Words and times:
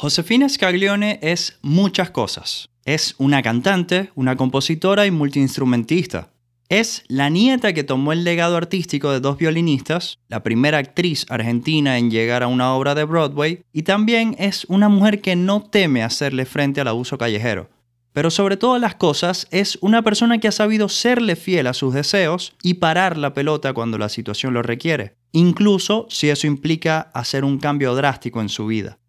Josefina 0.00 0.48
Scaglione 0.48 1.18
es 1.20 1.58
muchas 1.60 2.08
cosas. 2.08 2.70
Es 2.86 3.14
una 3.18 3.42
cantante, 3.42 4.10
una 4.14 4.34
compositora 4.34 5.04
y 5.04 5.10
multiinstrumentista. 5.10 6.30
Es 6.70 7.04
la 7.08 7.28
nieta 7.28 7.74
que 7.74 7.84
tomó 7.84 8.14
el 8.14 8.24
legado 8.24 8.56
artístico 8.56 9.10
de 9.10 9.20
dos 9.20 9.36
violinistas, 9.36 10.18
la 10.28 10.42
primera 10.42 10.78
actriz 10.78 11.26
argentina 11.28 11.98
en 11.98 12.10
llegar 12.10 12.42
a 12.42 12.46
una 12.46 12.72
obra 12.72 12.94
de 12.94 13.04
Broadway, 13.04 13.62
y 13.74 13.82
también 13.82 14.36
es 14.38 14.64
una 14.70 14.88
mujer 14.88 15.20
que 15.20 15.36
no 15.36 15.64
teme 15.64 16.02
hacerle 16.02 16.46
frente 16.46 16.80
al 16.80 16.88
abuso 16.88 17.18
callejero. 17.18 17.68
Pero 18.14 18.30
sobre 18.30 18.56
todas 18.56 18.80
las 18.80 18.94
cosas, 18.94 19.48
es 19.50 19.76
una 19.82 20.00
persona 20.00 20.38
que 20.38 20.48
ha 20.48 20.52
sabido 20.52 20.88
serle 20.88 21.36
fiel 21.36 21.66
a 21.66 21.74
sus 21.74 21.92
deseos 21.92 22.54
y 22.62 22.74
parar 22.74 23.18
la 23.18 23.34
pelota 23.34 23.74
cuando 23.74 23.98
la 23.98 24.08
situación 24.08 24.54
lo 24.54 24.62
requiere, 24.62 25.16
incluso 25.32 26.06
si 26.08 26.30
eso 26.30 26.46
implica 26.46 27.10
hacer 27.12 27.44
un 27.44 27.58
cambio 27.58 27.94
drástico 27.94 28.40
en 28.40 28.48
su 28.48 28.66
vida. 28.66 28.99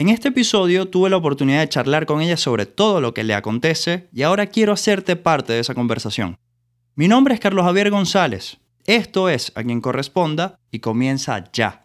En 0.00 0.08
este 0.08 0.28
episodio 0.28 0.88
tuve 0.88 1.10
la 1.10 1.18
oportunidad 1.18 1.60
de 1.60 1.68
charlar 1.68 2.06
con 2.06 2.22
ella 2.22 2.38
sobre 2.38 2.64
todo 2.64 3.02
lo 3.02 3.12
que 3.12 3.22
le 3.22 3.34
acontece 3.34 4.08
y 4.14 4.22
ahora 4.22 4.46
quiero 4.46 4.72
hacerte 4.72 5.14
parte 5.14 5.52
de 5.52 5.58
esa 5.58 5.74
conversación. 5.74 6.38
Mi 6.94 7.06
nombre 7.06 7.34
es 7.34 7.40
Carlos 7.40 7.66
Javier 7.66 7.90
González. 7.90 8.56
Esto 8.86 9.28
es 9.28 9.52
A 9.54 9.62
quien 9.62 9.82
corresponda 9.82 10.58
y 10.70 10.78
comienza 10.78 11.44
ya. 11.52 11.84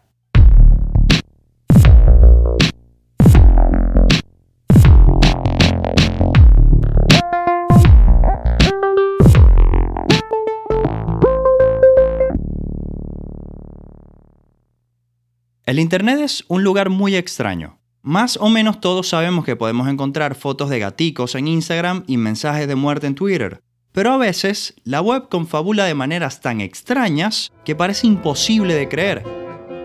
El 15.66 15.78
Internet 15.78 16.20
es 16.20 16.44
un 16.48 16.64
lugar 16.64 16.88
muy 16.88 17.14
extraño. 17.14 17.78
Más 18.06 18.38
o 18.40 18.48
menos 18.50 18.80
todos 18.80 19.08
sabemos 19.08 19.44
que 19.44 19.56
podemos 19.56 19.88
encontrar 19.88 20.36
fotos 20.36 20.70
de 20.70 20.78
gaticos 20.78 21.34
en 21.34 21.48
Instagram 21.48 22.04
y 22.06 22.18
mensajes 22.18 22.68
de 22.68 22.76
muerte 22.76 23.08
en 23.08 23.16
Twitter, 23.16 23.60
pero 23.90 24.12
a 24.12 24.16
veces 24.16 24.76
la 24.84 25.00
web 25.00 25.28
confabula 25.28 25.86
de 25.86 25.94
maneras 25.94 26.40
tan 26.40 26.60
extrañas 26.60 27.50
que 27.64 27.74
parece 27.74 28.06
imposible 28.06 28.74
de 28.74 28.88
creer. 28.88 29.24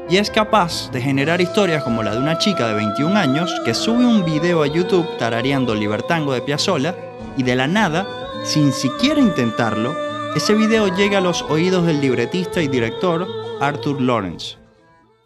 Y 0.08 0.18
es 0.18 0.30
capaz 0.30 0.92
de 0.92 1.02
generar 1.02 1.42
historias 1.42 1.84
como 1.84 2.04
la 2.04 2.14
de 2.14 2.20
una 2.20 2.38
chica 2.38 2.68
de 2.68 2.76
21 2.76 3.18
años 3.18 3.52
que 3.66 3.74
sube 3.74 4.06
un 4.06 4.24
video 4.24 4.62
a 4.62 4.68
YouTube 4.68 5.18
tarareando 5.18 5.74
Libertango 5.74 6.32
de 6.32 6.44
Piazzolla 6.44 6.96
y 7.38 7.42
de 7.42 7.56
la 7.56 7.66
nada, 7.66 8.08
sin 8.44 8.72
siquiera 8.72 9.20
intentarlo, 9.20 9.96
ese 10.36 10.54
video 10.54 10.96
llega 10.96 11.18
a 11.18 11.22
los 11.22 11.42
oídos 11.42 11.88
del 11.88 12.00
libretista 12.00 12.62
y 12.62 12.68
director 12.68 13.28
Arthur 13.60 14.00
Lawrence. 14.00 14.58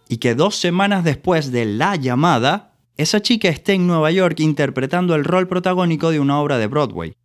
Y 0.07 0.15
que 0.15 0.33
dos 0.33 0.55
semanas 0.55 1.03
después 1.03 1.51
de 1.51 1.65
la 1.65 1.97
llamada, 1.97 2.74
esa 2.97 3.21
chica 3.21 3.49
esté 3.49 3.73
en 3.73 3.87
Nueva 3.87 4.11
York 4.11 4.39
interpretando 4.39 5.15
el 5.15 5.25
rol 5.25 5.47
protagónico 5.47 6.11
de 6.11 6.19
una 6.19 6.39
obra 6.39 6.57
de 6.57 6.67
Broadway. 6.67 7.15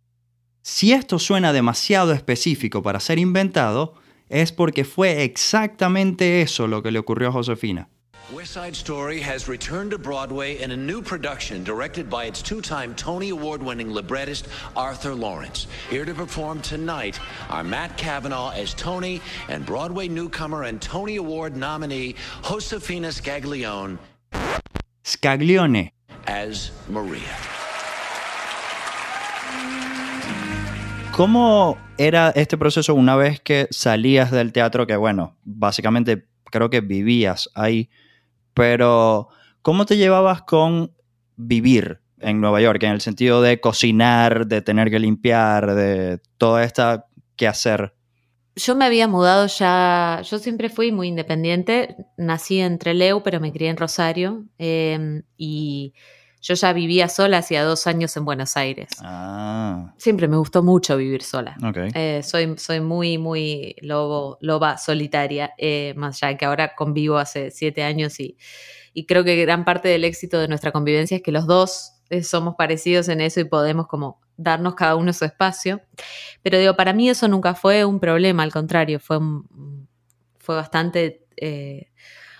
Si 0.61 0.91
esto 0.91 1.17
suena 1.17 1.53
demasiado 1.53 2.11
específico 2.11 2.83
para 2.83 2.99
ser 2.99 3.19
inventado, 3.19 3.95
es 4.29 4.51
porque 4.51 4.85
fue 4.85 5.23
exactamente 5.23 6.41
eso 6.41 6.67
lo 6.67 6.83
que 6.83 6.91
le 6.91 6.99
ocurrió 6.99 7.29
a 7.29 7.31
Josefina. 7.31 7.89
West 8.31 8.53
Side 8.53 8.75
Story 8.75 9.19
has 9.19 9.49
returned 9.49 9.91
to 9.91 9.97
Broadway 9.97 10.61
in 10.61 10.71
a 10.71 10.77
new 10.77 11.01
production 11.01 11.65
directed 11.65 12.09
by 12.09 12.25
its 12.25 12.41
two 12.41 12.61
time 12.61 12.95
Tony 12.95 13.29
Award 13.29 13.61
winning 13.61 13.91
librettist 13.91 14.47
Arthur 14.73 15.13
Lawrence. 15.13 15.67
Here 15.89 16.05
to 16.05 16.13
perform 16.13 16.61
tonight 16.61 17.19
are 17.49 17.63
Matt 17.63 17.97
Cavanaugh 17.97 18.51
as 18.51 18.73
Tony 18.73 19.21
and 19.49 19.65
Broadway 19.65 20.07
newcomer 20.07 20.63
and 20.63 20.81
Tony 20.81 21.17
Award 21.17 21.57
nominee 21.57 22.15
Josefina 22.41 23.09
Scaglione 23.09 23.97
Scaglione 25.11 25.93
as 26.25 26.71
Maria. 26.89 27.19
¿Cómo 31.11 31.77
era 31.97 32.29
este 32.29 32.57
proceso 32.57 32.95
una 32.95 33.17
vez 33.17 33.41
que 33.41 33.67
salías 33.71 34.31
del 34.31 34.53
teatro? 34.53 34.87
Que 34.87 34.95
bueno, 34.95 35.35
básicamente 35.43 36.27
creo 36.45 36.69
que 36.69 36.79
vivías 36.79 37.49
ahí, 37.55 37.89
pero 38.53 39.27
¿cómo 39.61 39.85
te 39.85 39.97
llevabas 39.97 40.43
con 40.43 40.93
vivir 41.35 41.99
en 42.19 42.39
Nueva 42.39 42.61
York? 42.61 42.81
En 42.83 42.91
el 42.91 43.01
sentido 43.01 43.41
de 43.41 43.59
cocinar, 43.59 44.47
de 44.47 44.61
tener 44.61 44.89
que 44.89 44.99
limpiar, 44.99 45.75
de 45.75 46.21
toda 46.37 46.63
esta 46.63 47.07
que 47.35 47.49
hacer. 47.49 47.93
Yo 48.55 48.75
me 48.75 48.85
había 48.85 49.07
mudado 49.07 49.47
ya, 49.47 50.21
yo 50.23 50.37
siempre 50.37 50.69
fui 50.69 50.91
muy 50.91 51.07
independiente, 51.07 51.95
nací 52.17 52.59
en 52.59 52.77
Trelew, 52.77 53.23
pero 53.23 53.39
me 53.39 53.51
crié 53.51 53.69
en 53.69 53.77
Rosario 53.77 54.45
eh, 54.59 55.21
y 55.37 55.93
yo 56.41 56.55
ya 56.55 56.73
vivía 56.73 57.07
sola 57.07 57.37
hacía 57.37 57.63
dos 57.63 57.85
años 57.87 58.17
en 58.17 58.25
Buenos 58.25 58.57
Aires. 58.57 58.89
Ah, 59.01 59.93
Siempre 59.97 60.27
me 60.27 60.37
gustó 60.37 60.63
mucho 60.63 60.97
vivir 60.97 61.21
sola. 61.21 61.55
ok. 61.63 61.77
Eh, 61.93 62.21
soy, 62.23 62.57
soy 62.57 62.81
muy, 62.81 63.17
muy 63.17 63.75
lobo, 63.81 64.37
loba 64.41 64.77
solitaria, 64.77 65.53
eh, 65.57 65.93
más 65.95 66.21
allá 66.21 66.35
que 66.37 66.45
ahora 66.45 66.75
convivo 66.75 67.17
hace 67.19 67.51
siete 67.51 67.83
años 67.83 68.19
y, 68.19 68.37
y 68.93 69.05
creo 69.05 69.23
que 69.23 69.39
gran 69.41 69.65
parte 69.65 69.87
del 69.87 70.03
éxito 70.03 70.39
de 70.39 70.47
nuestra 70.47 70.71
convivencia 70.71 71.17
es 71.17 71.23
que 71.23 71.31
los 71.31 71.45
dos 71.45 71.93
eh, 72.09 72.23
somos 72.23 72.55
parecidos 72.57 73.07
en 73.07 73.21
eso 73.21 73.39
y 73.39 73.45
podemos 73.45 73.87
como 73.87 74.19
darnos 74.43 74.75
cada 74.75 74.95
uno 74.95 75.13
su 75.13 75.25
espacio. 75.25 75.81
Pero 76.43 76.57
digo, 76.59 76.75
para 76.75 76.93
mí 76.93 77.09
eso 77.09 77.27
nunca 77.27 77.53
fue 77.55 77.85
un 77.85 77.99
problema, 77.99 78.43
al 78.43 78.51
contrario, 78.51 78.99
fue, 78.99 79.19
fue 80.39 80.55
bastante 80.55 81.25
eh, 81.37 81.91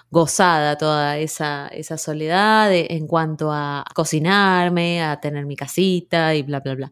gozada 0.10 0.78
toda 0.78 1.18
esa, 1.18 1.68
esa 1.70 1.98
soledad 1.98 2.70
en 2.74 3.08
cuanto 3.08 3.52
a 3.52 3.86
cocinarme, 3.96 5.02
a 5.02 5.20
tener 5.22 5.46
mi 5.46 5.56
casita 5.56 6.36
y 6.36 6.44
bla, 6.44 6.60
bla, 6.60 6.76
bla. 6.76 6.92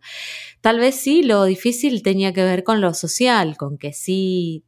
Tal 0.61 0.79
vez 0.79 0.95
sí, 0.95 1.23
lo 1.23 1.43
difícil 1.43 2.01
tenía 2.01 2.33
que 2.33 2.43
ver 2.43 2.63
con 2.63 2.79
lo 2.79 2.93
social, 2.93 3.57
con 3.57 3.77
que 3.77 3.91
sí, 3.91 4.63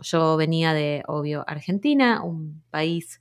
yo 0.00 0.36
venía 0.36 0.74
de, 0.74 1.02
obvio, 1.06 1.44
Argentina, 1.46 2.22
un 2.22 2.62
país 2.70 3.20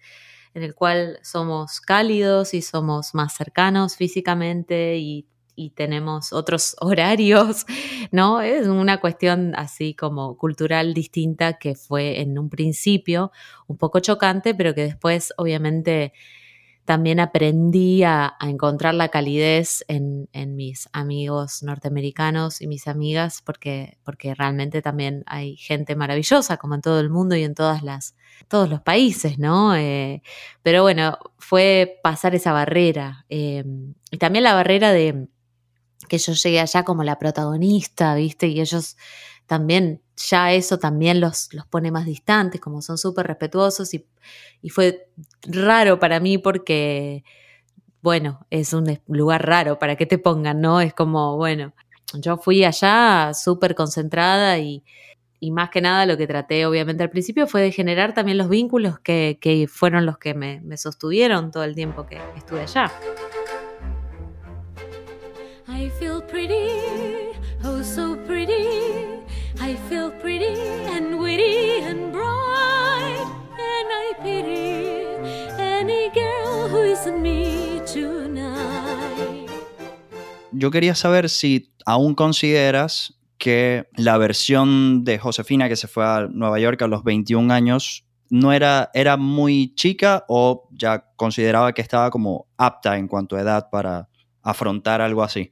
en 0.54 0.64
el 0.64 0.76
cual 0.76 1.20
somos 1.24 1.80
cálidos 1.82 2.54
y 2.54 2.62
somos 2.62 3.16
más 3.16 3.34
cercanos 3.34 3.96
físicamente 3.96 4.98
y, 4.98 5.28
y 5.56 5.72
tenemos 5.72 6.34
otros 6.34 6.76
horarios, 6.82 7.66
¿no? 8.12 8.42
Es 8.42 8.68
una 8.68 9.00
cuestión 9.00 9.54
así 9.56 9.94
como 9.94 10.38
cultural 10.38 10.94
distinta 10.94 11.54
que 11.54 11.76
fue 11.76 12.22
en 12.22 12.38
un 12.38 12.50
principio 12.50 13.32
un 13.68 13.78
poco 13.78 14.00
chocante, 14.00 14.56
pero 14.56 14.74
que 14.74 14.84
después 14.84 15.34
obviamente 15.38 16.14
también 16.86 17.20
aprendí 17.20 18.04
a, 18.04 18.36
encontrar 18.42 18.94
la 18.94 19.10
calidez 19.10 19.86
en, 19.88 20.28
en 20.34 20.56
mis 20.56 20.90
amigos 20.92 21.64
norteamericanos 21.64 22.62
y 22.62 22.68
mis 22.68 22.88
amigas, 22.88 23.42
porque, 23.42 23.98
porque 24.04 24.36
realmente 24.36 24.82
también 24.82 25.24
hay 25.26 25.56
gente 25.56 25.96
maravillosa, 25.96 26.58
como 26.58 26.76
en 26.76 26.82
todo 26.82 27.00
el 27.00 27.10
mundo 27.10 27.36
y 27.36 27.44
en 27.44 27.56
todas 27.56 27.84
las, 27.84 28.16
todos 28.50 28.70
los 28.70 28.82
países, 28.82 29.40
¿no? 29.40 29.76
Eh, 29.76 30.22
pero 30.62 30.82
bueno, 30.84 31.18
fue 31.38 32.00
pasar 32.04 32.36
esa 32.36 32.52
barrera. 32.52 33.26
eh, 33.30 33.64
y 34.12 34.18
también 34.18 34.44
la 34.44 34.54
barrera 34.54 34.92
de 34.92 35.28
que 36.08 36.18
yo 36.18 36.34
llegué 36.34 36.60
allá 36.60 36.84
como 36.84 37.04
la 37.04 37.20
protagonista, 37.20 38.16
¿viste? 38.16 38.48
Y 38.48 38.62
ellos 38.62 38.98
también, 39.48 40.02
ya 40.16 40.54
eso 40.54 40.78
también 40.80 41.20
los, 41.20 41.54
los 41.54 41.66
pone 41.68 41.92
más 41.92 42.06
distantes, 42.06 42.62
como 42.62 42.82
son 42.82 42.98
súper 42.98 43.28
respetuosos 43.28 43.94
y, 43.94 44.08
y 44.62 44.70
fue 44.70 45.10
raro 45.44 46.00
para 46.00 46.20
mí 46.20 46.38
porque, 46.38 47.24
bueno, 48.02 48.46
es 48.50 48.74
un 48.74 49.00
lugar 49.08 49.46
raro 49.46 49.80
para 49.80 49.96
que 49.96 50.06
te 50.06 50.18
pongan, 50.18 50.62
¿no? 50.62 50.82
Es 50.82 50.94
como, 50.94 51.38
bueno, 51.38 51.74
yo 52.14 52.38
fui 52.38 52.64
allá 52.64 53.32
súper 53.34 53.76
concentrada 53.76 54.58
y, 54.60 54.84
y 55.40 55.52
más 55.52 55.70
que 55.70 55.82
nada 55.82 56.06
lo 56.06 56.16
que 56.16 56.26
traté 56.26 56.66
obviamente 56.66 57.04
al 57.04 57.10
principio 57.10 57.48
fue 57.48 57.62
de 57.62 57.72
generar 57.72 58.14
también 58.14 58.38
los 58.38 58.48
vínculos 58.48 59.00
que, 59.00 59.38
que 59.42 59.68
fueron 59.68 60.06
los 60.06 60.18
que 60.18 60.34
me, 60.34 60.62
me 60.62 60.78
sostuvieron 60.78 61.52
todo 61.52 61.66
el 61.66 61.76
tiempo 61.76 62.06
que 62.06 62.18
estuve 62.38 62.62
allá. 62.62 62.90
I 65.76 65.90
feel 65.90 66.22
pretty, 66.22 67.34
oh 67.64 67.82
so 67.82 68.16
pretty. 68.28 69.24
I 69.60 69.76
feel 69.90 70.12
pretty 70.22 70.54
and 70.96 71.20
witty 71.20 71.82
and 71.82 72.12
bright, 72.12 73.26
and 73.58 73.88
I 73.90 74.14
pity 74.22 75.04
any 75.60 76.12
girl 76.14 76.68
who 76.70 76.84
isn't 76.84 77.20
me 77.20 77.82
tonight. 77.92 79.50
Yo 80.52 80.70
quería 80.70 80.94
saber 80.94 81.28
si 81.28 81.74
aún 81.88 82.14
consideras 82.14 83.16
que 83.40 83.88
la 83.98 84.20
versión 84.20 85.04
de 85.04 85.18
Josefina 85.18 85.70
que 85.70 85.76
se 85.76 85.88
fue 85.88 86.06
a 86.06 86.28
Nueva 86.30 86.60
York 86.60 86.84
a 86.84 86.88
los 86.88 87.04
21 87.04 87.52
años 87.52 88.06
no 88.30 88.54
era, 88.54 88.92
era 88.94 89.18
muy 89.18 89.74
chica 89.74 90.24
o 90.28 90.70
ya 90.72 91.04
consideraba 91.16 91.74
que 91.74 91.82
estaba 91.82 92.12
como 92.12 92.46
apta 92.58 92.96
en 93.00 93.08
cuanto 93.08 93.36
a 93.36 93.42
edad 93.42 93.70
para 93.72 94.08
afrontar 94.44 95.02
algo 95.02 95.24
así. 95.24 95.52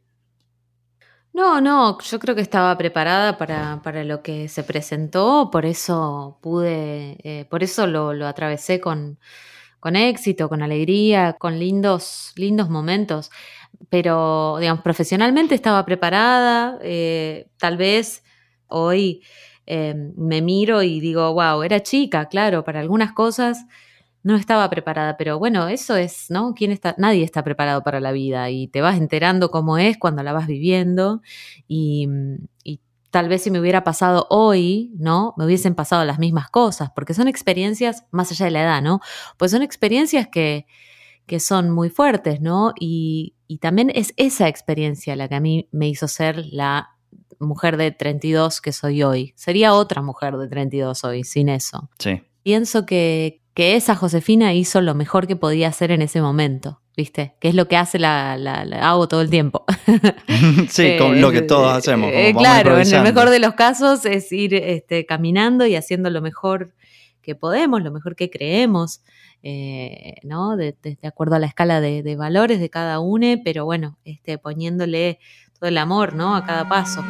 No, 1.33 1.61
no, 1.61 1.97
yo 2.01 2.19
creo 2.19 2.35
que 2.35 2.41
estaba 2.41 2.77
preparada 2.77 3.37
para, 3.37 3.81
para 3.83 4.03
lo 4.03 4.21
que 4.21 4.49
se 4.49 4.63
presentó, 4.63 5.49
por 5.49 5.65
eso 5.65 6.37
pude, 6.41 7.17
eh, 7.23 7.45
por 7.49 7.63
eso 7.63 7.87
lo, 7.87 8.13
lo 8.13 8.27
atravesé 8.27 8.81
con, 8.81 9.17
con 9.79 9.95
éxito, 9.95 10.49
con 10.49 10.61
alegría, 10.61 11.33
con 11.39 11.57
lindos, 11.59 12.33
lindos 12.35 12.69
momentos. 12.69 13.31
Pero, 13.89 14.57
digamos, 14.59 14.83
profesionalmente 14.83 15.55
estaba 15.55 15.85
preparada, 15.85 16.79
eh, 16.81 17.47
tal 17.57 17.77
vez 17.77 18.23
hoy 18.67 19.23
eh, 19.67 19.95
me 20.17 20.41
miro 20.41 20.83
y 20.83 20.99
digo, 20.99 21.33
wow, 21.33 21.63
era 21.63 21.81
chica, 21.81 22.27
claro, 22.27 22.63
para 22.65 22.81
algunas 22.81 23.13
cosas 23.13 23.65
no 24.23 24.35
estaba 24.35 24.69
preparada, 24.69 25.17
pero 25.17 25.39
bueno, 25.39 25.67
eso 25.67 25.95
es, 25.95 26.27
¿no? 26.29 26.53
¿Quién 26.53 26.71
está? 26.71 26.95
Nadie 26.97 27.23
está 27.23 27.43
preparado 27.43 27.83
para 27.83 27.99
la 27.99 28.11
vida 28.11 28.49
y 28.49 28.67
te 28.67 28.81
vas 28.81 28.97
enterando 28.97 29.49
cómo 29.49 29.77
es 29.77 29.97
cuando 29.97 30.23
la 30.23 30.33
vas 30.33 30.47
viviendo 30.47 31.21
y, 31.67 32.07
y 32.63 32.81
tal 33.09 33.29
vez 33.29 33.43
si 33.43 33.51
me 33.51 33.59
hubiera 33.59 33.83
pasado 33.83 34.27
hoy, 34.29 34.91
¿no? 34.97 35.33
Me 35.37 35.45
hubiesen 35.45 35.75
pasado 35.75 36.05
las 36.05 36.19
mismas 36.19 36.49
cosas, 36.49 36.91
porque 36.95 37.13
son 37.13 37.27
experiencias, 37.27 38.05
más 38.11 38.31
allá 38.31 38.45
de 38.45 38.51
la 38.51 38.61
edad, 38.61 38.81
¿no? 38.81 39.01
Pues 39.37 39.51
son 39.51 39.61
experiencias 39.61 40.27
que, 40.27 40.65
que 41.25 41.39
son 41.39 41.69
muy 41.69 41.89
fuertes, 41.89 42.41
¿no? 42.41 42.73
Y, 42.79 43.35
y 43.47 43.57
también 43.57 43.91
es 43.93 44.13
esa 44.17 44.47
experiencia 44.47 45.15
la 45.15 45.27
que 45.27 45.35
a 45.35 45.39
mí 45.39 45.67
me 45.71 45.87
hizo 45.89 46.07
ser 46.07 46.45
la 46.51 46.89
mujer 47.39 47.77
de 47.77 47.91
32 47.91 48.61
que 48.61 48.71
soy 48.71 49.03
hoy. 49.03 49.33
Sería 49.35 49.73
otra 49.73 50.01
mujer 50.01 50.37
de 50.37 50.47
32 50.47 51.03
hoy, 51.03 51.23
sin 51.23 51.49
eso. 51.49 51.89
Sí. 51.99 52.21
Pienso 52.43 52.85
que, 52.85 53.40
que 53.53 53.75
esa 53.75 53.95
Josefina 53.95 54.53
hizo 54.53 54.81
lo 54.81 54.95
mejor 54.95 55.27
que 55.27 55.35
podía 55.35 55.67
hacer 55.67 55.91
en 55.91 56.01
ese 56.01 56.21
momento, 56.21 56.79
¿viste? 56.95 57.35
Que 57.41 57.49
es 57.49 57.55
lo 57.55 57.67
que 57.67 57.75
hace 57.77 57.99
la, 57.99 58.37
la- 58.37 58.63
la- 58.65 58.89
hago 58.89 59.07
todo 59.07 59.21
el 59.21 59.29
tiempo. 59.29 59.65
sí, 60.69 60.95
con 60.97 61.19
lo 61.21 61.31
que 61.31 61.41
todos 61.41 61.71
hacemos. 61.73 62.09
como 62.11 62.21
Eh, 62.21 62.33
claro, 62.37 62.77
en 62.79 62.93
el 62.93 63.03
mejor 63.03 63.29
de 63.29 63.39
los 63.39 63.53
casos 63.55 64.05
es 64.05 64.31
ir 64.31 64.53
este, 64.53 65.05
caminando 65.05 65.65
y 65.65 65.75
haciendo 65.75 66.09
lo 66.09 66.21
mejor 66.21 66.73
que 67.21 67.35
podemos, 67.35 67.81
lo 67.83 67.91
mejor 67.91 68.15
que 68.15 68.29
creemos, 68.29 69.01
eh, 69.43 70.15
¿no? 70.23 70.55
De, 70.55 70.75
de- 70.81 70.97
de 71.01 71.07
acuerdo 71.07 71.35
a 71.35 71.39
la 71.39 71.47
escala 71.47 71.81
de, 71.81 72.03
de 72.03 72.15
valores 72.15 72.59
de 72.59 72.69
cada 72.69 72.99
uno, 72.99 73.27
pero 73.43 73.65
bueno, 73.65 73.97
este, 74.05 74.37
poniéndole 74.37 75.19
todo 75.59 75.67
el 75.69 75.77
amor, 75.77 76.13
¿no? 76.15 76.35
A 76.35 76.45
cada 76.45 76.67
paso. 76.69 77.03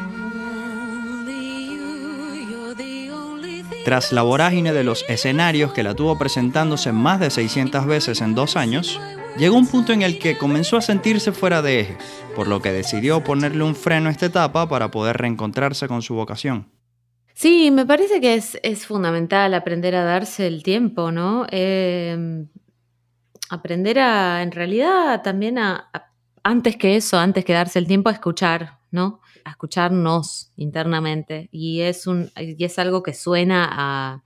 Tras 3.85 4.11
la 4.11 4.21
vorágine 4.21 4.73
de 4.73 4.83
los 4.83 5.03
escenarios 5.09 5.73
que 5.73 5.83
la 5.83 5.95
tuvo 5.95 6.17
presentándose 6.17 6.91
más 6.91 7.19
de 7.19 7.31
600 7.31 7.85
veces 7.87 8.21
en 8.21 8.35
dos 8.35 8.55
años, 8.55 8.99
llegó 9.37 9.57
un 9.57 9.67
punto 9.67 9.91
en 9.91 10.03
el 10.03 10.19
que 10.19 10.37
comenzó 10.37 10.77
a 10.77 10.81
sentirse 10.81 11.31
fuera 11.31 11.61
de 11.63 11.79
eje, 11.81 11.97
por 12.35 12.47
lo 12.47 12.61
que 12.61 12.71
decidió 12.71 13.23
ponerle 13.23 13.63
un 13.63 13.75
freno 13.75 14.09
a 14.09 14.11
esta 14.11 14.27
etapa 14.27 14.69
para 14.69 14.91
poder 14.91 15.17
reencontrarse 15.17 15.87
con 15.87 16.03
su 16.03 16.13
vocación. 16.13 16.69
Sí, 17.33 17.71
me 17.71 17.85
parece 17.87 18.21
que 18.21 18.35
es, 18.35 18.59
es 18.61 18.85
fundamental 18.85 19.53
aprender 19.55 19.95
a 19.95 20.03
darse 20.03 20.45
el 20.45 20.61
tiempo, 20.61 21.11
¿no? 21.11 21.47
Eh, 21.49 22.45
aprender 23.49 23.97
a, 23.97 24.43
en 24.43 24.51
realidad, 24.51 25.23
también 25.23 25.57
a- 25.57 25.89
antes 26.43 26.75
que 26.77 26.95
eso, 26.97 27.17
antes 27.17 27.43
que 27.45 27.53
darse 27.53 27.79
el 27.79 27.87
tiempo, 27.87 28.09
a 28.09 28.13
escuchar, 28.13 28.77
¿no? 28.91 29.20
A 29.45 29.51
escucharnos 29.51 30.51
internamente. 30.57 31.49
Y 31.51 31.81
es, 31.81 32.07
un, 32.07 32.31
y 32.37 32.63
es 32.63 32.79
algo 32.79 33.01
que 33.03 33.13
suena 33.13 33.67
a 33.71 34.23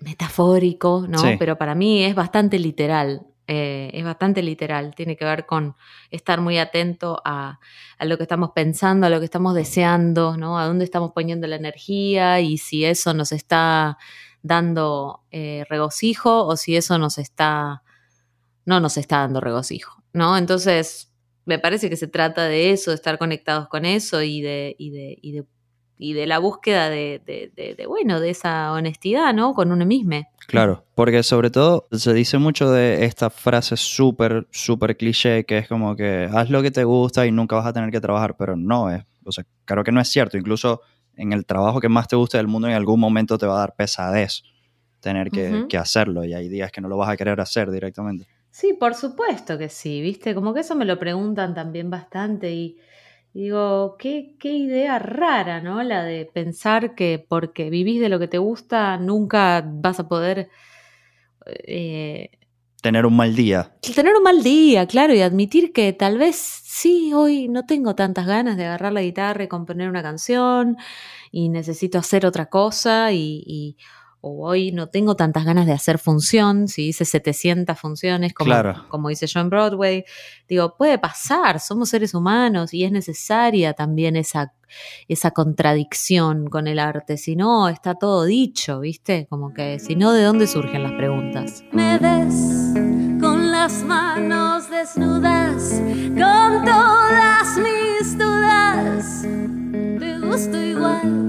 metafórico, 0.00 1.06
¿no? 1.08 1.18
Sí. 1.18 1.36
Pero 1.38 1.56
para 1.58 1.74
mí 1.74 2.04
es 2.04 2.14
bastante 2.14 2.58
literal. 2.58 3.26
eh, 3.48 3.90
es 3.94 4.04
bastante 4.04 4.42
literal. 4.42 4.94
Tiene 4.94 5.16
que 5.16 5.24
ver 5.24 5.46
con 5.46 5.76
estar 6.10 6.40
muy 6.40 6.58
atento 6.58 7.22
a, 7.24 7.60
a 7.98 8.04
lo 8.04 8.16
que 8.16 8.24
estamos 8.24 8.50
pensando, 8.54 9.06
a 9.06 9.10
lo 9.10 9.18
que 9.20 9.24
estamos 9.26 9.54
deseando, 9.54 10.36
¿no? 10.36 10.58
A 10.58 10.66
dónde 10.66 10.84
estamos 10.84 11.12
poniendo 11.12 11.46
la 11.46 11.56
energía 11.56 12.40
y 12.40 12.58
si 12.58 12.84
eso 12.84 13.14
nos 13.14 13.30
está 13.32 13.98
dando 14.42 15.22
eh, 15.30 15.64
regocijo 15.68 16.44
o 16.46 16.56
si 16.56 16.76
eso 16.76 16.98
nos 16.98 17.18
está, 17.18 17.82
no 18.64 18.80
nos 18.80 18.96
está 18.96 19.18
dando 19.18 19.40
regocijo, 19.40 20.02
¿no? 20.12 20.36
Entonces, 20.36 21.12
me 21.46 21.58
parece 21.58 21.88
que 21.88 21.96
se 21.96 22.06
trata 22.08 22.44
de 22.46 22.70
eso, 22.72 22.90
de 22.90 22.96
estar 22.96 23.16
conectados 23.18 23.68
con 23.68 23.84
eso 23.86 24.22
y 24.22 24.40
de, 24.42 24.76
y 24.78 24.90
de, 24.90 25.18
y 25.22 25.32
de, 25.32 25.44
y 25.98 26.12
de 26.12 26.26
la 26.26 26.38
búsqueda 26.38 26.90
de, 26.90 27.22
de- 27.24 27.50
de- 27.56 27.74
de, 27.74 27.86
bueno, 27.86 28.20
de 28.20 28.28
esa 28.30 28.72
honestidad, 28.72 29.32
¿no? 29.32 29.54
Con 29.54 29.72
uno 29.72 29.86
mismo. 29.86 30.22
Claro, 30.46 30.84
porque 30.94 31.22
sobre 31.22 31.50
todo 31.50 31.88
se 31.92 32.12
dice 32.12 32.38
mucho 32.38 32.70
de 32.70 33.04
esta 33.04 33.30
frase 33.30 33.76
súper, 33.76 34.46
súper 34.50 34.96
cliché 34.96 35.44
que 35.44 35.58
es 35.58 35.68
como 35.68 35.96
que 35.96 36.28
haz 36.32 36.50
lo 36.50 36.62
que 36.62 36.70
te 36.70 36.84
gusta 36.84 37.26
y 37.26 37.32
nunca 37.32 37.56
vas 37.56 37.66
a 37.66 37.72
tener 37.72 37.90
que 37.90 38.00
trabajar, 38.00 38.36
pero 38.36 38.54
no 38.56 38.90
es, 38.90 39.02
o 39.24 39.32
sea, 39.32 39.44
claro 39.64 39.82
que 39.82 39.90
no 39.92 40.00
es 40.00 40.08
cierto, 40.08 40.36
incluso 40.36 40.82
en 41.16 41.32
el 41.32 41.46
trabajo 41.46 41.80
que 41.80 41.88
más 41.88 42.06
te 42.06 42.14
guste 42.16 42.36
del 42.36 42.46
mundo 42.46 42.68
en 42.68 42.74
algún 42.74 43.00
momento 43.00 43.38
te 43.38 43.46
va 43.46 43.56
a 43.56 43.60
dar 43.60 43.74
pesadez 43.74 44.42
tener 45.00 45.30
que, 45.30 45.40
que 45.68 45.78
hacerlo 45.78 46.24
y 46.24 46.34
hay 46.34 46.48
días 46.48 46.70
que 46.70 46.80
no 46.80 46.88
lo 46.88 46.96
vas 46.96 47.08
a 47.10 47.16
querer 47.16 47.40
hacer 47.40 47.70
directamente. 47.70 48.26
Sí, 48.58 48.72
por 48.72 48.94
supuesto 48.94 49.58
que 49.58 49.68
sí, 49.68 50.00
¿viste? 50.00 50.34
Como 50.34 50.54
que 50.54 50.60
eso 50.60 50.74
me 50.74 50.86
lo 50.86 50.98
preguntan 50.98 51.52
también 51.54 51.90
bastante 51.90 52.52
y, 52.52 52.78
y 53.34 53.42
digo, 53.42 53.96
qué, 53.98 54.34
qué 54.40 54.50
idea 54.54 54.98
rara, 54.98 55.60
¿no? 55.60 55.82
La 55.82 56.04
de 56.04 56.24
pensar 56.24 56.94
que 56.94 57.22
porque 57.28 57.68
vivís 57.68 58.00
de 58.00 58.08
lo 58.08 58.18
que 58.18 58.28
te 58.28 58.38
gusta 58.38 58.96
nunca 58.96 59.62
vas 59.66 60.00
a 60.00 60.08
poder 60.08 60.48
eh, 61.66 62.30
Tener 62.80 63.04
un 63.04 63.16
mal 63.16 63.34
día, 63.34 63.72
tener 63.94 64.14
un 64.14 64.22
mal 64.22 64.42
día, 64.42 64.86
claro, 64.86 65.12
y 65.12 65.20
admitir 65.20 65.72
que 65.72 65.92
tal 65.92 66.18
vez 66.18 66.36
sí, 66.36 67.12
hoy 67.12 67.48
no 67.48 67.66
tengo 67.66 67.94
tantas 67.94 68.26
ganas 68.26 68.56
de 68.56 68.64
agarrar 68.64 68.92
la 68.92 69.02
guitarra 69.02 69.44
y 69.44 69.48
componer 69.48 69.88
una 69.88 70.02
canción 70.02 70.76
y 71.32 71.48
necesito 71.48 71.98
hacer 71.98 72.26
otra 72.26 72.46
cosa 72.46 73.12
y, 73.12 73.42
y- 73.46 73.76
o 74.20 74.48
hoy 74.48 74.72
no 74.72 74.88
tengo 74.88 75.14
tantas 75.14 75.44
ganas 75.44 75.66
de 75.66 75.72
hacer 75.72 75.98
función, 75.98 76.68
si 76.68 76.88
hice 76.88 77.04
700 77.04 77.78
funciones 77.78 78.34
como, 78.34 78.48
Claro. 78.48 78.84
como 78.88 79.10
hice 79.10 79.26
yo 79.26 79.40
en 79.40 79.50
Broadway, 79.50 80.04
digo, 80.48 80.76
puede 80.76 80.98
pasar, 80.98 81.60
somos 81.60 81.90
seres 81.90 82.14
humanos 82.14 82.74
y 82.74 82.84
es 82.84 82.90
necesaria 82.92 83.72
también 83.74 84.16
esa, 84.16 84.52
esa 85.06 85.30
contradicción 85.30 86.48
con 86.48 86.66
el 86.66 86.78
arte, 86.78 87.16
si 87.16 87.36
no 87.36 87.68
está 87.68 87.94
todo 87.94 88.24
dicho, 88.24 88.80
¿viste? 88.80 89.26
Como 89.30 89.52
que 89.54 89.78
si 89.78 89.94
no, 89.96 90.12
¿de 90.12 90.24
dónde 90.24 90.46
surgen 90.46 90.82
las 90.82 90.92
preguntas? 90.92 91.62
Me 91.72 91.98
ves 91.98 92.72
con 93.20 93.50
las 93.50 93.82
manos 93.84 94.68
desnudas, 94.70 95.80
con 96.08 96.64
todas 96.64 97.58
mis 97.58 98.18
dudas. 98.18 99.22
Te 99.22 100.18
gusto 100.20 100.60
igual. 100.62 101.25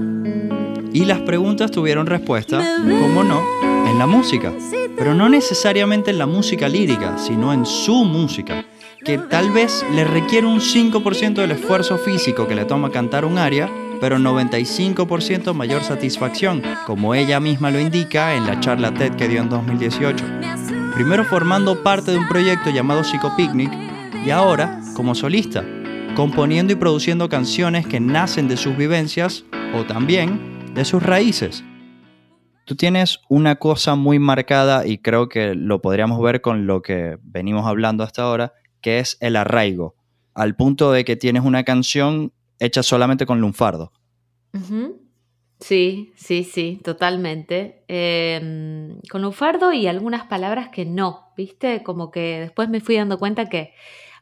Y 0.98 1.04
las 1.04 1.20
preguntas 1.20 1.70
tuvieron 1.70 2.06
respuesta, 2.06 2.60
como 2.82 3.22
no, 3.22 3.40
en 3.86 4.00
la 4.00 4.08
música, 4.08 4.52
pero 4.96 5.14
no 5.14 5.28
necesariamente 5.28 6.10
en 6.10 6.18
la 6.18 6.26
música 6.26 6.68
lírica, 6.68 7.18
sino 7.18 7.52
en 7.52 7.64
su 7.66 8.04
música, 8.04 8.64
que 9.04 9.16
tal 9.16 9.52
vez 9.52 9.86
le 9.94 10.02
requiere 10.02 10.48
un 10.48 10.58
5% 10.58 11.34
del 11.34 11.52
esfuerzo 11.52 11.98
físico 11.98 12.48
que 12.48 12.56
le 12.56 12.64
toma 12.64 12.90
cantar 12.90 13.24
un 13.24 13.38
aria, 13.38 13.70
pero 14.00 14.18
95% 14.18 15.54
mayor 15.54 15.84
satisfacción, 15.84 16.64
como 16.84 17.14
ella 17.14 17.38
misma 17.38 17.70
lo 17.70 17.78
indica 17.78 18.34
en 18.34 18.48
la 18.48 18.58
charla 18.58 18.92
TED 18.92 19.14
que 19.14 19.28
dio 19.28 19.40
en 19.40 19.50
2018. 19.50 20.24
Primero 20.96 21.24
formando 21.24 21.80
parte 21.84 22.10
de 22.10 22.18
un 22.18 22.26
proyecto 22.26 22.70
llamado 22.70 23.04
Psicopicnic 23.04 23.70
y 24.26 24.30
ahora 24.30 24.80
como 24.94 25.14
solista, 25.14 25.64
componiendo 26.16 26.72
y 26.72 26.76
produciendo 26.76 27.28
canciones 27.28 27.86
que 27.86 28.00
nacen 28.00 28.48
de 28.48 28.56
sus 28.56 28.76
vivencias 28.76 29.44
o 29.76 29.84
también 29.84 30.57
de 30.78 30.84
sus 30.84 31.02
raíces. 31.02 31.64
Tú 32.64 32.76
tienes 32.76 33.18
una 33.28 33.56
cosa 33.56 33.96
muy 33.96 34.20
marcada 34.20 34.86
y 34.86 34.98
creo 34.98 35.28
que 35.28 35.56
lo 35.56 35.82
podríamos 35.82 36.22
ver 36.22 36.40
con 36.40 36.68
lo 36.68 36.82
que 36.82 37.18
venimos 37.22 37.66
hablando 37.66 38.04
hasta 38.04 38.22
ahora, 38.22 38.52
que 38.80 39.00
es 39.00 39.16
el 39.20 39.34
arraigo, 39.34 39.96
al 40.34 40.54
punto 40.54 40.92
de 40.92 41.04
que 41.04 41.16
tienes 41.16 41.42
una 41.42 41.64
canción 41.64 42.32
hecha 42.60 42.84
solamente 42.84 43.26
con 43.26 43.40
lunfardo. 43.40 43.92
Sí, 45.58 46.12
sí, 46.14 46.44
sí, 46.44 46.80
totalmente. 46.84 47.84
Eh, 47.88 49.00
con 49.10 49.22
lunfardo 49.22 49.72
y 49.72 49.88
algunas 49.88 50.26
palabras 50.28 50.68
que 50.68 50.84
no, 50.84 51.32
¿viste? 51.36 51.82
Como 51.82 52.12
que 52.12 52.38
después 52.38 52.68
me 52.68 52.80
fui 52.80 52.94
dando 52.94 53.18
cuenta 53.18 53.46
que 53.46 53.72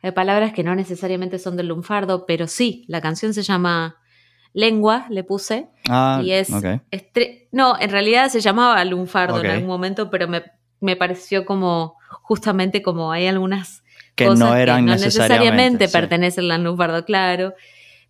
hay 0.00 0.12
palabras 0.12 0.54
que 0.54 0.62
no 0.62 0.75
necesariamente 0.75 1.38
son 1.38 1.58
del 1.58 1.68
lunfardo, 1.68 2.25
pero 2.25 2.46
sí, 2.46 2.86
la 2.88 3.02
canción 3.02 3.34
se 3.34 3.42
llama 3.42 3.98
Lengua, 4.56 5.04
le 5.10 5.22
puse, 5.22 5.68
Ah, 5.86 6.22
y 6.25 6.30
es... 6.32 6.48
no, 7.52 7.78
en 7.78 7.90
realidad 7.90 8.30
se 8.30 8.40
llamaba 8.40 8.82
lunfardo 8.86 9.40
en 9.44 9.50
algún 9.50 9.68
momento, 9.68 10.08
pero 10.08 10.26
me, 10.28 10.44
me 10.80 10.96
pareció 10.96 11.44
como, 11.44 11.96
justamente 12.22 12.80
como 12.80 13.12
hay 13.12 13.26
algunas 13.26 13.84
Que 14.14 14.25
cosas 14.25 14.38
no 14.38 14.56
eran 14.56 14.86
no 14.86 14.92
necesariamente, 14.92 15.26
necesariamente 15.28 15.86
sí. 15.88 15.92
pertenecen 15.92 16.50
al 16.50 16.64
lunfardo, 16.64 17.04
claro, 17.04 17.52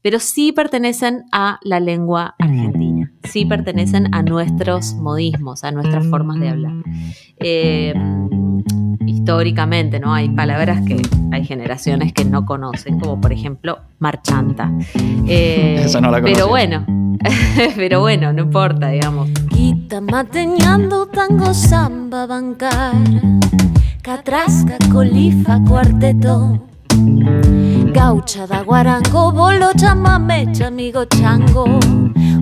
pero 0.03 0.21
sí 0.21 0.53
pertenecen 0.53 1.25
a 1.33 1.59
la 1.63 1.81
lengua 1.81 2.37
argentina, 2.39 3.13
sí 3.25 3.45
pertenecen 3.45 4.15
a 4.15 4.23
nuestros 4.23 4.95
modismos, 4.95 5.65
a 5.65 5.73
nuestras 5.73 6.07
formas 6.07 6.39
de 6.39 6.49
hablar. 6.49 6.75
Eh, 7.41 7.93
históricamente, 9.07 10.01
¿no? 10.01 10.15
Hay 10.15 10.29
palabras 10.29 10.81
que 10.87 11.03
hay 11.33 11.45
generaciones 11.45 12.13
que 12.13 12.25
no 12.25 12.47
conocen, 12.47 12.99
como 13.01 13.21
por 13.21 13.33
ejemplo 13.33 13.79
marchanta. 13.99 14.73
Eh, 15.27 15.83
Esa 15.85 16.01
no 16.01 16.11
la 16.11 16.21
conocía. 16.21 16.37
Pero 16.37 16.49
bueno, 16.49 16.87
pero 17.77 18.01
bueno, 18.01 18.33
no 18.33 18.43
importa, 18.43 18.89
digamos. 18.89 19.29
Quita 19.51 20.01
mateñando 20.01 21.07
tango 21.07 21.53
samba 21.55 22.27
bancar 22.27 22.95
Catrasca, 24.07 24.77
colifa, 24.93 25.61
cuarteto. 25.67 26.61
Gaucha 27.93 28.47
da 28.47 28.63
guarango, 28.63 29.33
bolo, 29.33 29.73
chamame, 29.75 30.53
chamigo, 30.53 31.07
chango. 31.07 31.81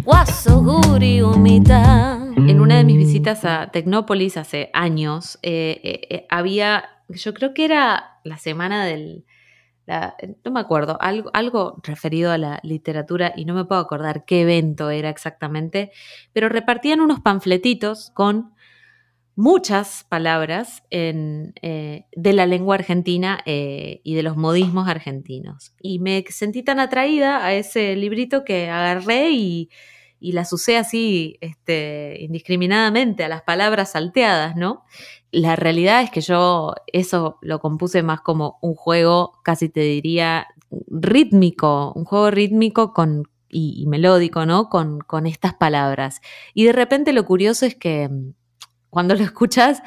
Guaso, 0.05 0.63
guri, 0.63 1.23
humita. 1.23 2.24
En 2.37 2.61
una 2.61 2.77
de 2.77 2.85
mis 2.85 2.99
visitas 2.99 3.45
a 3.45 3.71
Tecnópolis 3.71 4.37
hace 4.37 4.71
años, 4.75 5.39
eh, 5.43 5.81
eh, 5.83 6.01
eh, 6.11 6.27
había, 6.29 6.85
yo 7.09 7.33
creo 7.33 7.55
que 7.55 7.65
era 7.65 8.19
la 8.25 8.39
semana 8.39 8.85
del, 8.85 9.25
la- 9.87 10.17
no 10.45 10.51
me 10.51 10.61
acuerdo, 10.61 10.99
algo, 11.01 11.31
algo 11.33 11.81
referido 11.83 12.33
a 12.33 12.39
la 12.39 12.61
literatura 12.63 13.33
y 13.37 13.45
no 13.47 13.55
me 13.55 13.65
puedo 13.65 13.81
acordar 13.81 14.25
qué 14.25 14.43
evento 14.43 14.91
era 14.91 15.11
exactamente, 15.11 15.91
pero 16.33 16.49
repartían 16.49 17.01
unos 17.01 17.21
panfletitos 17.21 18.11
con 18.15 18.53
muchas 19.37 20.05
palabras 20.09 20.83
en, 20.91 21.55
eh, 21.63 22.05
de 22.15 22.33
la 22.35 22.47
lengua 22.47 22.77
argentina 22.77 23.41
eh, 23.47 24.01
y 24.05 24.15
de 24.15 24.23
los 24.23 24.37
modismos 24.37 24.89
argentinos. 24.89 25.75
Y 25.81 25.99
me 25.99 26.25
sentí 26.29 26.63
tan 26.63 26.79
atraída 26.79 27.45
a 27.45 27.53
ese 27.55 27.97
librito 27.97 28.45
que 28.45 28.71
agarré 28.71 29.31
y, 29.33 29.71
y 30.25 30.33
las 30.33 30.51
usé 30.55 30.79
así 30.79 31.37
este, 31.43 32.17
indiscriminadamente 32.21 33.25
a 33.25 33.29
las 33.29 33.43
palabras 33.43 33.93
salteadas, 33.93 34.57
¿no? 34.57 34.87
La 35.31 35.55
realidad 35.55 36.01
es 36.01 36.11
que 36.11 36.23
yo 36.23 36.73
eso 36.95 37.37
lo 37.43 37.61
compuse 37.61 38.03
más 38.03 38.23
como 38.23 38.59
un 38.63 38.75
juego, 38.75 39.39
casi 39.43 39.69
te 39.69 39.81
diría, 39.81 40.47
rítmico, 40.89 41.93
un 41.95 42.07
juego 42.07 42.31
rítmico 42.31 42.95
con, 42.95 43.25
y, 43.51 43.83
y 43.83 43.87
melódico, 43.87 44.47
¿no? 44.47 44.71
Con, 44.71 45.01
con 45.01 45.27
estas 45.27 45.53
palabras. 45.53 46.23
Y 46.55 46.65
de 46.65 46.73
repente 46.73 47.13
lo 47.13 47.27
curioso 47.27 47.67
es 47.67 47.75
que 47.75 48.09
mm, 48.09 48.33
cuando 48.89 49.15
lo 49.15 49.25
escuchas, 49.25 49.83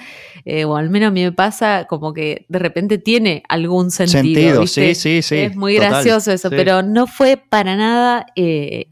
eh, 0.45 0.65
o 0.65 0.75
al 0.75 0.91
menos 0.91 1.07
a 1.07 1.11
mí 1.11 1.23
me 1.23 1.31
pasa, 1.31 1.87
como 1.89 2.13
que 2.13 2.45
de 2.47 2.59
repente 2.59 2.99
tiene 2.99 3.41
algún 3.49 3.89
sentido. 3.89 4.21
Sentido, 4.21 4.61
¿viste? 4.61 4.93
sí, 4.93 5.21
sí, 5.21 5.21
sí. 5.23 5.35
Es 5.37 5.55
muy 5.55 5.77
total, 5.77 5.89
gracioso 5.93 6.31
eso, 6.31 6.49
sí. 6.49 6.55
pero 6.55 6.83
no 6.83 7.07
fue 7.07 7.37
para 7.37 7.75
nada 7.75 8.27
eh, 8.35 8.85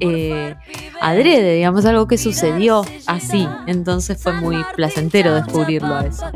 eh, 0.00 0.54
adrede, 1.00 1.54
digamos, 1.54 1.84
algo 1.84 2.06
que 2.06 2.18
sucedió 2.18 2.84
así. 3.06 3.48
Entonces 3.66 4.20
fue 4.20 4.32
muy 4.32 4.64
placentero 4.74 5.34
descubrirlo 5.34 5.94
a 5.94 6.06
eso. 6.06 6.30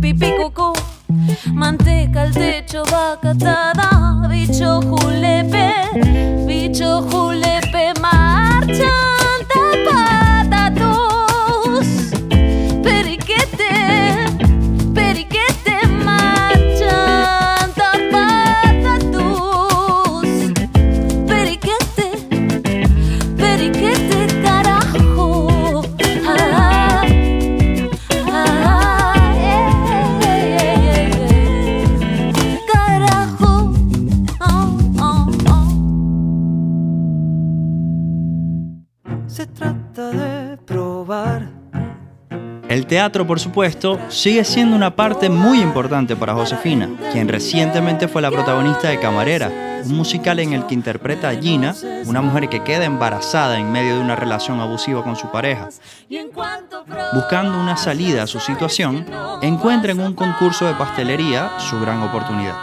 Pipí 0.00 0.32
cucú, 0.36 0.72
manteca 1.52 2.22
al 2.22 2.32
techo, 2.32 2.82
vaca 2.90 3.30
atada, 3.30 4.28
bicho 4.28 4.82
julepe, 4.82 5.72
bicho 6.46 7.02
julepe, 7.02 7.94
marchan 8.00 9.13
teatro, 43.04 43.26
por 43.26 43.38
supuesto, 43.38 44.00
sigue 44.08 44.44
siendo 44.44 44.74
una 44.74 44.96
parte 44.96 45.28
muy 45.28 45.60
importante 45.60 46.16
para 46.16 46.32
Josefina, 46.32 46.88
quien 47.12 47.28
recientemente 47.28 48.08
fue 48.08 48.22
la 48.22 48.30
protagonista 48.30 48.88
de 48.88 48.98
Camarera, 48.98 49.82
un 49.84 49.94
musical 49.94 50.38
en 50.38 50.54
el 50.54 50.64
que 50.64 50.72
interpreta 50.72 51.28
a 51.28 51.34
Gina, 51.34 51.74
una 52.06 52.22
mujer 52.22 52.48
que 52.48 52.62
queda 52.62 52.86
embarazada 52.86 53.58
en 53.58 53.70
medio 53.70 53.96
de 53.96 54.00
una 54.00 54.16
relación 54.16 54.58
abusiva 54.58 55.04
con 55.04 55.16
su 55.16 55.30
pareja. 55.30 55.68
Buscando 57.12 57.60
una 57.60 57.76
salida 57.76 58.22
a 58.22 58.26
su 58.26 58.40
situación, 58.40 59.04
encuentra 59.42 59.92
en 59.92 60.00
un 60.00 60.14
concurso 60.14 60.66
de 60.66 60.72
pastelería 60.72 61.50
su 61.58 61.78
gran 61.80 62.00
oportunidad. 62.00 62.56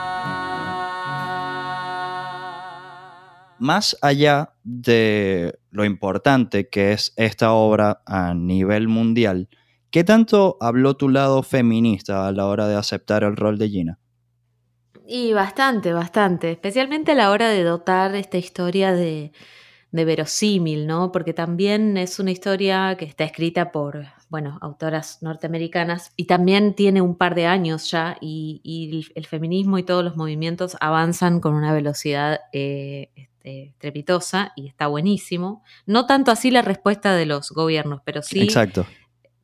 Más 3.60 3.96
allá 4.02 4.54
de 4.64 5.60
lo 5.70 5.86
importante 5.86 6.68
que 6.68 6.94
es 6.94 7.14
esta 7.16 7.52
obra 7.52 8.02
a 8.08 8.34
nivel 8.34 8.88
mundial, 8.88 9.48
¿qué 9.92 10.04
tanto 10.04 10.58
habló 10.60 10.96
tu 10.96 11.10
lado 11.10 11.44
feminista 11.44 12.28
a 12.28 12.32
la 12.32 12.48
hora 12.48 12.68
de 12.68 12.76
aceptar 12.76 13.24
el 13.24 13.36
rol 13.36 13.58
de 13.58 13.70
Gina? 13.70 14.00
Y 15.06 15.34
bastante, 15.34 15.94
bastante. 15.94 16.52
Especialmente 16.52 17.12
a 17.12 17.16
la 17.16 17.32
hora 17.32 17.50
de 17.50 17.64
dotar 17.64 18.16
esta 18.16 18.38
historia 18.38 18.94
de, 18.94 19.34
de 19.92 20.06
verosímil, 20.06 20.88
¿no? 20.88 21.12
Porque 21.12 21.34
también 21.34 21.98
es 21.98 22.20
una 22.20 22.32
historia 22.32 22.96
que 22.98 23.06
está 23.06 23.26
escrita 23.26 23.72
por, 23.72 24.06
bueno, 24.30 24.58
autoras 24.62 25.22
norteamericanas 25.22 26.14
y 26.16 26.26
también 26.26 26.76
tiene 26.76 27.02
un 27.02 27.16
par 27.18 27.36
de 27.36 27.46
años 27.46 27.92
ya 27.92 28.18
y, 28.22 28.62
y 28.64 29.06
el, 29.16 29.26
feminismo 29.26 29.78
y 29.78 29.84
todos 29.84 30.04
los 30.04 30.16
movimientos 30.16 30.78
avanzan 30.80 31.42
con 31.42 31.54
una 31.56 31.74
velocidad 31.74 32.40
eh, 32.54 33.12
este, 33.16 33.64
estrepitosa 33.64 34.54
y 34.56 34.68
está 34.68 34.88
buenísimo. 34.88 35.64
No 35.86 36.06
tanto 36.06 36.32
así 36.32 36.52
la 36.52 36.62
respuesta 36.62 37.14
de 37.14 37.26
los 37.26 37.52
gobiernos, 37.52 38.02
pero 38.06 38.22
sí 38.22 38.42
Exacto. 38.42 38.86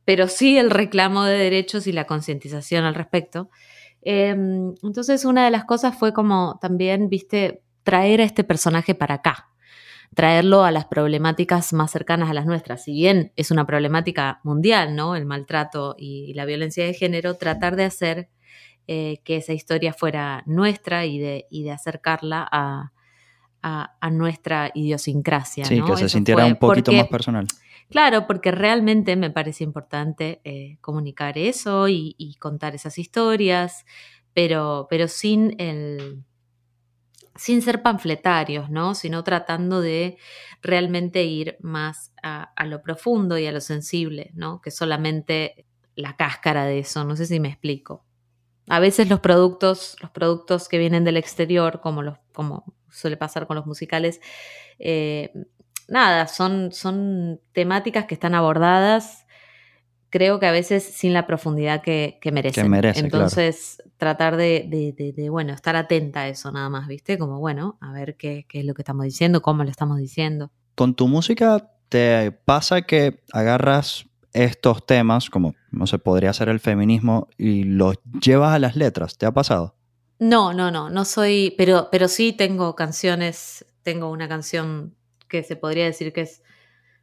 Pero 0.08 0.26
sí 0.26 0.56
el 0.56 0.70
reclamo 0.70 1.24
de 1.24 1.36
derechos 1.36 1.86
y 1.86 1.92
la 1.92 2.06
concientización 2.06 2.86
al 2.86 2.94
respecto. 2.94 3.50
Eh, 4.00 4.30
entonces, 4.82 5.26
una 5.26 5.44
de 5.44 5.50
las 5.50 5.66
cosas 5.66 5.98
fue 5.98 6.14
como 6.14 6.58
también, 6.62 7.10
viste, 7.10 7.60
traer 7.82 8.22
a 8.22 8.24
este 8.24 8.42
personaje 8.42 8.94
para 8.94 9.16
acá, 9.16 9.50
traerlo 10.14 10.64
a 10.64 10.70
las 10.70 10.86
problemáticas 10.86 11.74
más 11.74 11.90
cercanas 11.90 12.30
a 12.30 12.32
las 12.32 12.46
nuestras. 12.46 12.84
Si 12.84 12.92
bien 12.92 13.32
es 13.36 13.50
una 13.50 13.66
problemática 13.66 14.40
mundial, 14.44 14.96
¿no? 14.96 15.14
El 15.14 15.26
maltrato 15.26 15.94
y 15.98 16.32
la 16.32 16.46
violencia 16.46 16.86
de 16.86 16.94
género, 16.94 17.34
tratar 17.34 17.76
de 17.76 17.84
hacer 17.84 18.30
eh, 18.86 19.18
que 19.24 19.36
esa 19.36 19.52
historia 19.52 19.92
fuera 19.92 20.42
nuestra 20.46 21.04
y 21.04 21.18
de, 21.18 21.44
y 21.50 21.64
de 21.64 21.72
acercarla 21.72 22.48
a, 22.50 22.92
a- 23.62 23.92
a 24.00 24.10
nuestra 24.10 24.70
idiosincrasia. 24.74 25.66
Sí, 25.66 25.80
¿no? 25.80 25.84
que 25.84 25.96
se 25.98 26.06
Eso 26.06 26.16
sintiera 26.16 26.44
fue 26.44 26.50
un 26.52 26.56
poquito 26.56 26.84
porque- 26.92 26.96
más 27.02 27.08
personal. 27.08 27.46
Claro, 27.90 28.26
porque 28.26 28.50
realmente 28.50 29.16
me 29.16 29.30
parece 29.30 29.64
importante 29.64 30.40
eh, 30.44 30.78
comunicar 30.80 31.38
eso 31.38 31.88
y, 31.88 32.36
contar 32.38 32.74
esas 32.74 32.98
historias, 32.98 33.86
pero, 34.34 34.86
pero 34.90 35.08
sin 35.08 35.54
el 35.60 36.24
sin 37.34 37.62
ser 37.62 37.82
panfletarios, 37.82 38.68
¿no? 38.68 38.96
Sino 38.96 39.22
tratando 39.22 39.80
de 39.80 40.18
realmente 40.60 41.22
ir 41.22 41.56
más 41.60 42.12
a, 42.20 42.52
a 42.56 42.66
lo 42.66 42.82
profundo 42.82 43.38
y 43.38 43.46
a 43.46 43.52
lo 43.52 43.60
sensible, 43.60 44.32
¿no? 44.34 44.60
Que 44.60 44.72
solamente 44.72 45.64
la 45.94 46.16
cáscara 46.16 46.64
de 46.64 46.80
eso. 46.80 47.04
No 47.04 47.14
sé 47.16 47.26
si 47.26 47.38
me 47.38 47.48
explico. 47.48 48.04
A 48.68 48.80
veces 48.80 49.08
los 49.08 49.20
productos, 49.20 49.96
los 50.00 50.10
productos 50.10 50.68
que 50.68 50.78
vienen 50.78 51.04
del 51.04 51.16
exterior, 51.16 51.80
como 51.80 52.02
los, 52.02 52.18
como 52.32 52.64
suele 52.90 53.16
pasar 53.16 53.46
con 53.46 53.56
los 53.56 53.66
musicales, 53.66 54.20
eh, 54.78 55.32
nada, 55.88 56.26
son, 56.28 56.70
son 56.72 57.40
temáticas 57.52 58.04
que 58.06 58.14
están 58.14 58.34
abordadas, 58.34 59.26
creo 60.10 60.38
que 60.40 60.46
a 60.46 60.52
veces 60.52 60.84
sin 60.84 61.12
la 61.12 61.26
profundidad 61.26 61.82
que, 61.82 62.18
que 62.20 62.32
merecen. 62.32 62.70
merece, 62.70 63.08
claro. 63.08 63.24
Entonces, 63.24 63.82
tratar 63.96 64.36
de, 64.36 64.64
de- 64.68 64.92
de- 64.92 65.12
de, 65.12 65.28
bueno, 65.30 65.52
estar 65.52 65.76
atenta 65.76 66.20
a 66.20 66.28
eso 66.28 66.50
nada 66.52 66.68
más, 66.68 66.88
¿viste? 66.88 67.18
Como, 67.18 67.38
bueno, 67.40 67.76
a 67.80 67.92
ver 67.92 68.16
qué, 68.16 68.46
qué 68.48 68.60
es 68.60 68.64
lo 68.64 68.74
que 68.74 68.82
estamos 68.82 69.04
diciendo, 69.04 69.42
cómo 69.42 69.64
lo 69.64 69.70
estamos 69.70 69.98
diciendo. 69.98 70.50
¿Con 70.74 70.94
tu 70.94 71.08
música 71.08 71.70
te 71.88 72.32
pasa 72.32 72.82
que 72.82 73.22
agarras 73.32 74.06
estos 74.32 74.86
temas, 74.86 75.30
como 75.30 75.54
no 75.70 75.86
se 75.86 75.98
podría 75.98 76.32
ser 76.32 76.48
el 76.48 76.60
feminismo, 76.60 77.28
y 77.36 77.64
los 77.64 77.96
llevas 78.22 78.54
a 78.54 78.58
las 78.58 78.76
letras? 78.76 79.18
¿Te 79.18 79.26
ha 79.26 79.32
pasado? 79.32 79.74
No, 80.20 80.52
no, 80.52 80.70
no, 80.70 80.90
no 80.90 81.04
soy, 81.04 81.54
pero, 81.56 81.88
pero 81.92 82.08
sí 82.08 82.32
tengo 82.32 82.74
canciones, 82.74 83.64
tengo 83.82 84.10
una 84.10 84.28
canción 84.28 84.94
que 85.28 85.42
se 85.42 85.56
podría 85.56 85.84
decir 85.84 86.12
que 86.12 86.22
es 86.22 86.42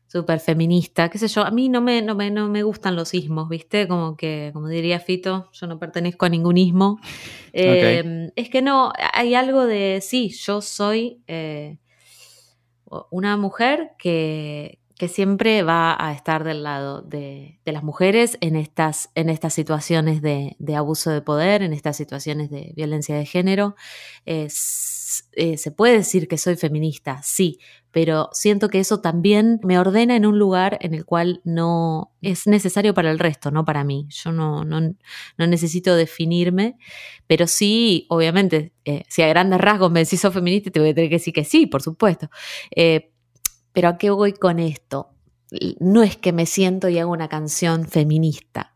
súper 0.08 0.40
feminista, 0.40 1.10
qué 1.10 1.18
sé 1.18 1.28
yo, 1.28 1.44
a 1.44 1.52
mí 1.52 1.68
no 1.68 1.82
me, 1.82 2.02
no, 2.02 2.16
me, 2.16 2.30
no 2.30 2.48
me 2.48 2.64
gustan 2.64 2.96
los 2.96 3.14
ismos, 3.14 3.50
¿viste? 3.50 3.88
Como 3.88 4.16
que, 4.16 4.52
como 4.54 4.68
diría 4.68 5.00
Fito, 5.00 5.50
yo 5.52 5.68
no 5.68 5.80
pertenezco 5.80 6.26
a 6.26 6.30
ningún 6.30 6.58
ismo. 6.58 7.00
Eh, 7.58 8.32
Es 8.36 8.50
que 8.50 8.62
no, 8.62 8.92
hay 9.14 9.34
algo 9.34 9.66
de, 9.66 10.00
sí, 10.02 10.28
yo 10.28 10.60
soy 10.60 11.22
eh, 11.28 11.78
una 13.12 13.38
mujer 13.38 13.92
que, 13.98 14.80
que 14.98 15.08
siempre 15.08 15.62
va 15.64 15.96
a 16.00 16.14
estar 16.14 16.44
del 16.44 16.64
lado 16.64 17.02
de, 17.02 17.60
las 17.66 17.84
mujeres 17.84 18.38
en 18.42 18.56
estas, 18.56 19.10
en 19.16 19.30
estas 19.30 19.54
situaciones 19.54 20.22
de, 20.22 20.56
abuso 20.76 21.12
de 21.12 21.22
poder, 21.22 21.62
en 21.62 21.74
estas 21.74 21.98
situaciones 21.98 22.50
de 22.50 22.72
violencia 22.76 23.16
de 23.16 23.26
género. 23.26 23.76
Eh, 24.26 24.48
se 25.58 25.72
puede 25.72 25.98
decir 25.98 26.28
que 26.28 26.38
soy 26.38 26.56
feminista, 26.56 27.22
sí, 27.24 27.60
pero 27.92 28.30
siento 28.34 28.70
que 28.70 28.80
eso 28.80 29.00
también 29.00 29.60
me 29.64 29.80
ordena 29.80 30.16
en 30.16 30.26
un 30.26 30.38
lugar 30.38 30.78
en 30.82 30.94
el 30.94 31.06
cual 31.06 31.42
no 31.46 32.12
es 32.22 32.48
necesario 32.48 32.94
para 32.94 33.12
el 33.12 33.20
resto, 33.20 33.52
no 33.52 33.64
para 33.64 33.84
mí. 33.84 34.08
Yo 34.10 34.32
no, 34.32 34.66
no, 34.66 34.82
no 35.38 35.48
necesito 35.48 35.96
definirme, 35.96 36.78
pero 37.28 37.48
sí, 37.48 38.06
obviamente, 38.10 38.74
eh, 38.84 39.04
si 39.08 39.22
a 39.22 39.28
grandes 39.28 39.62
rasgos 39.62 39.92
me 39.92 40.02
decís 40.02 40.20
sos 40.20 40.34
feminista, 40.34 40.72
te 40.72 40.80
voy 40.80 40.90
a 40.90 40.96
tener 40.96 41.10
que 41.10 41.16
decir 41.16 41.34
que 41.34 41.46
sí, 41.46 41.68
por 41.68 41.82
supuesto. 41.82 42.30
Eh, 42.76 43.12
pero 43.76 43.90
¿a 43.90 43.98
qué 43.98 44.10
voy 44.10 44.34
con 44.34 44.58
esto? 44.58 45.10
No 45.80 46.02
es 46.02 46.18
que 46.18 46.32
me 46.34 46.48
siento 46.48 46.90
y 46.90 46.98
hago 46.98 47.12
una 47.12 47.30
canción 47.30 47.88
feminista, 47.88 48.74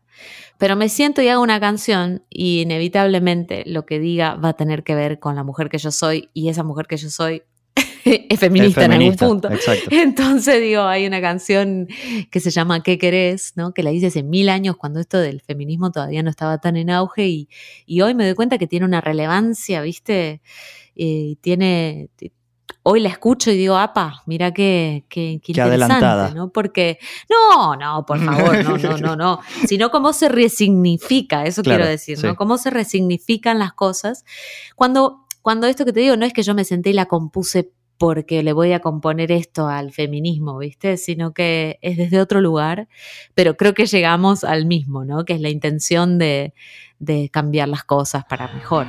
pero 0.58 0.76
me 0.76 0.88
siento 0.88 1.22
y 1.22 1.28
hago 1.28 1.42
una 1.42 1.58
canción 1.58 2.22
y 2.30 2.60
inevitablemente 2.60 3.64
lo 3.66 3.86
que 3.86 3.98
diga 3.98 4.34
va 4.34 4.50
a 4.50 4.56
tener 4.56 4.84
que 4.84 4.94
ver 4.94 5.18
con 5.18 5.34
la 5.34 5.42
mujer 5.42 5.70
que 5.70 5.78
yo 5.78 5.90
soy 5.90 6.28
y 6.34 6.50
esa 6.50 6.62
mujer 6.62 6.86
que 6.86 6.98
yo 6.98 7.10
soy 7.10 7.42
es 8.04 8.38
feminista, 8.38 8.84
en 8.84 8.92
algún 8.92 9.16
punto. 9.16 9.50
Exacto. 9.50 9.88
Entonces 9.90 10.60
digo, 10.60 10.82
hay 10.82 11.06
una 11.06 11.20
canción 11.20 11.88
que 12.30 12.40
se 12.40 12.50
llama 12.50 12.82
¿Qué 12.82 12.98
querés? 12.98 13.54
¿no? 13.56 13.72
Que 13.72 13.82
la 13.82 13.90
hice 13.90 14.08
hace 14.08 14.22
mil 14.22 14.48
años 14.48 14.76
cuando 14.76 15.00
esto 15.00 15.18
del 15.18 15.40
feminismo 15.40 15.90
todavía 15.90 16.22
no 16.22 16.30
estaba 16.30 16.58
tan 16.58 16.76
en 16.76 16.90
auge 16.90 17.26
y, 17.26 17.48
y 17.86 18.02
hoy 18.02 18.14
me 18.14 18.24
doy 18.24 18.34
cuenta 18.34 18.58
que 18.58 18.66
tiene 18.66 18.84
una 18.84 19.00
relevancia, 19.00 19.80
¿viste? 19.82 20.42
Eh, 20.94 21.36
tiene, 21.40 22.10
hoy 22.82 23.00
la 23.00 23.08
escucho 23.08 23.50
y 23.50 23.56
digo, 23.56 23.76
apa, 23.76 24.22
mira 24.26 24.52
qué, 24.52 25.04
qué, 25.08 25.40
qué, 25.42 25.52
interesante, 25.52 25.94
adelantada. 25.94 26.34
¿no? 26.34 26.50
Porque, 26.50 26.98
no, 27.28 27.76
no, 27.76 28.04
por 28.06 28.18
favor, 28.18 28.64
no, 28.64 28.78
no, 28.78 28.98
no, 28.98 29.16
no, 29.16 29.40
sino 29.66 29.90
cómo 29.90 30.12
se 30.12 30.28
resignifica, 30.28 31.44
eso 31.44 31.62
Claro, 31.62 31.78
quiero 31.78 31.90
decir, 31.90 32.18
sí. 32.18 32.26
¿no? 32.26 32.36
Cómo 32.36 32.58
se 32.58 32.70
resignifican 32.70 33.58
las 33.58 33.72
cosas. 33.72 34.24
Cuando, 34.76 35.26
cuando 35.42 35.66
esto 35.66 35.84
que 35.84 35.92
te 35.92 36.00
digo, 36.00 36.16
no 36.16 36.26
es 36.26 36.32
que 36.32 36.42
yo 36.42 36.54
me 36.54 36.64
senté 36.64 36.90
y 36.90 36.94
la 36.94 37.06
compuse 37.06 37.72
porque 37.98 38.42
le 38.42 38.54
voy 38.54 38.72
a 38.72 38.80
componer 38.80 39.30
esto 39.30 39.68
al 39.68 39.92
feminismo, 39.92 40.56
¿viste? 40.56 40.96
Sino 40.96 41.34
que 41.34 41.78
es 41.82 41.98
desde 41.98 42.18
otro 42.18 42.40
lugar, 42.40 42.88
pero 43.34 43.58
creo 43.58 43.74
que 43.74 43.84
llegamos 43.84 44.42
al 44.42 44.64
mismo, 44.64 45.04
¿no? 45.04 45.26
Que 45.26 45.34
es 45.34 45.40
la 45.42 45.50
intención 45.50 46.16
de, 46.16 46.54
de 46.98 47.28
cambiar 47.28 47.68
las 47.68 47.84
cosas 47.84 48.24
para 48.24 48.48
mejor. 48.54 48.86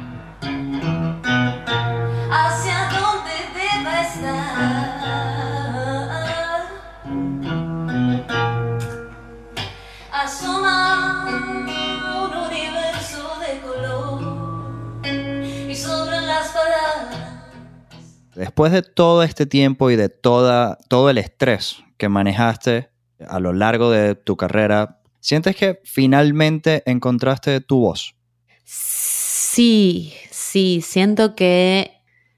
Después 18.42 18.72
de 18.72 18.82
todo 18.82 19.22
este 19.22 19.46
tiempo 19.46 19.92
y 19.92 19.96
de 19.96 20.10
toda, 20.10 20.80
todo 20.88 21.12
el 21.12 21.20
estrés 21.20 21.78
que 22.00 22.10
manejaste 22.10 22.90
a 23.28 23.40
lo 23.40 23.54
largo 23.54 23.92
de 23.92 24.16
tu 24.16 24.36
carrera, 24.36 25.00
¿sientes 25.20 25.56
que 25.56 25.80
finalmente 25.84 26.82
encontraste 26.90 27.62
tu 27.62 27.82
voz? 27.82 28.16
Sí, 28.64 30.12
sí, 30.32 30.82
siento 30.84 31.36
que 31.36 31.92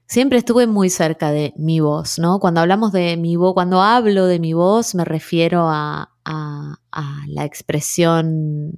siempre 0.06 0.36
estuve 0.36 0.66
muy 0.66 0.90
cerca 0.90 1.30
de 1.30 1.54
mi 1.56 1.80
voz, 1.80 2.18
¿no? 2.18 2.38
Cuando 2.38 2.60
hablamos 2.60 2.92
de 2.92 3.16
mi 3.16 3.36
voz, 3.36 3.54
cuando 3.54 3.80
hablo 3.80 4.26
de 4.26 4.38
mi 4.40 4.52
voz, 4.52 4.94
me 4.94 5.06
refiero 5.06 5.70
a, 5.70 6.12
a- 6.26 6.76
a 6.92 7.24
la 7.28 7.46
expresión 7.46 8.72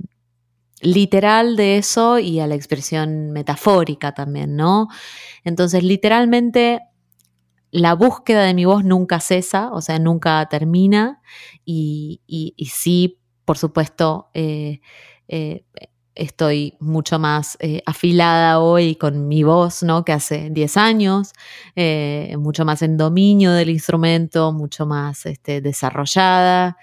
literal 0.80 1.56
de 1.56 1.78
eso 1.78 2.20
y 2.20 2.38
a 2.38 2.46
la 2.46 2.54
expresión 2.54 3.32
metafórica 3.32 4.12
también, 4.12 4.54
¿no? 4.54 4.86
Entonces, 5.42 5.82
literalmente, 5.82 6.82
la 7.70 7.94
búsqueda 7.94 8.44
de 8.44 8.54
mi 8.54 8.64
voz 8.64 8.84
nunca 8.84 9.20
cesa, 9.20 9.70
o 9.72 9.80
sea, 9.82 9.98
nunca 9.98 10.46
termina 10.50 11.20
y, 11.64 12.20
y- 12.26 12.54
sí, 12.66 13.18
por 13.44 13.58
supuesto, 13.58 14.28
eh, 14.34 14.80
eh, 15.28 15.64
estoy 16.14 16.74
mucho 16.80 17.18
más 17.18 17.56
eh, 17.60 17.82
afilada 17.86 18.60
hoy 18.60 18.96
con 18.96 19.28
mi 19.28 19.42
voz, 19.42 19.82
¿no? 19.82 20.04
Que 20.04 20.12
hace 20.12 20.48
10 20.50 20.76
años, 20.78 21.32
mucho 22.38 22.64
más 22.64 22.82
en 22.82 22.96
dominio 22.96 23.52
del 23.52 23.68
instrumento, 23.70 24.52
mucho 24.52 24.86
más 24.86 25.26
este, 25.26 25.60
desarrollada. 25.60 26.76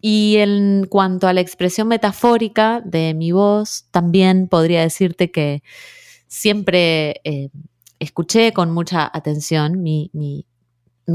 Y 0.00 0.36
en 0.38 0.86
cuanto 0.88 1.28
a 1.28 1.32
la 1.34 1.40
expresión 1.42 1.88
metafórica 1.88 2.80
de 2.84 3.14
mi 3.14 3.32
voz, 3.32 3.86
también 3.90 4.48
podría 4.48 4.80
decirte 4.82 5.30
que 5.30 5.62
siempre 6.28 7.20
escuché 8.00 8.52
con 8.52 8.72
mucha 8.72 9.10
atención 9.12 9.82
mi, 9.82 10.10
mi- 10.12 10.46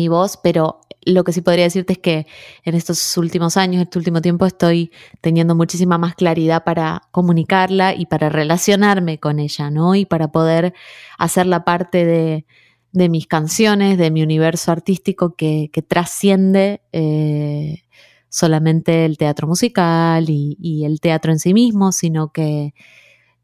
voz, 0.09 0.37
pero 0.43 0.81
lo 1.05 1.23
que 1.23 1.31
sí 1.31 1.41
podría 1.41 1.63
decirte 1.65 1.93
es 1.93 1.99
que 1.99 2.27
en 2.65 2.75
estos 2.75 3.17
últimos 3.17 3.55
años, 3.57 3.81
este 3.83 3.97
último 3.97 4.21
tiempo, 4.21 4.45
estoy 4.45 4.91
teniendo 5.21 5.55
muchísima 5.55 5.97
más 5.97 6.15
claridad 6.15 6.63
para 6.65 7.03
comunicarla 7.11 7.93
y 7.95 8.05
para 8.05 8.27
relacionarme 8.29 9.19
con 9.19 9.39
ella, 9.39 9.69
¿no? 9.71 9.95
Y 9.95 10.05
para 10.05 10.33
poder 10.33 10.73
hacerla 11.17 11.63
parte 11.63 12.05
de, 12.05 12.45
de 12.91 13.09
mis 13.09 13.27
canciones, 13.27 13.97
de 13.97 14.11
mi 14.11 14.21
universo 14.23 14.71
artístico 14.73 15.35
que, 15.35 15.69
que 15.71 15.81
trasciende 15.81 16.81
eh, 16.91 17.83
solamente 18.29 19.05
el 19.05 19.17
teatro 19.17 19.47
musical 19.47 20.29
y, 20.29 20.57
y 20.59 20.83
el 20.85 20.99
teatro 20.99 21.31
en 21.31 21.39
sí 21.39 21.53
mismo, 21.53 21.91
sino 21.93 22.33
que 22.33 22.73